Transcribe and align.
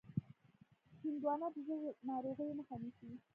هندوانه 1.03 1.47
د 1.53 1.57
زړه 1.67 1.89
ناروغیو 2.09 2.57
مخه 2.59 2.75
نیسي. 2.81 3.09